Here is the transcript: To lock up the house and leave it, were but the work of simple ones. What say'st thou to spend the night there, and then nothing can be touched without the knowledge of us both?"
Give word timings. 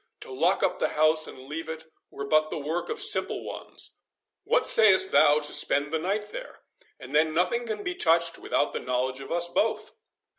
To 0.21 0.31
lock 0.31 0.63
up 0.63 0.79
the 0.79 0.87
house 0.97 1.27
and 1.27 1.37
leave 1.47 1.69
it, 1.69 1.83
were 2.09 2.25
but 2.25 2.49
the 2.49 2.57
work 2.57 2.89
of 2.89 2.99
simple 2.99 3.43
ones. 3.43 3.97
What 4.45 4.65
say'st 4.65 5.11
thou 5.11 5.37
to 5.37 5.53
spend 5.53 5.93
the 5.93 5.99
night 5.99 6.31
there, 6.31 6.61
and 6.99 7.13
then 7.13 7.35
nothing 7.35 7.67
can 7.67 7.83
be 7.83 7.93
touched 7.93 8.39
without 8.39 8.71
the 8.71 8.79
knowledge 8.79 9.19
of 9.19 9.31
us 9.31 9.47
both?" 9.49 9.91